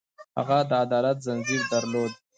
[0.37, 2.11] هغه د عدالت ځنځیر درلود.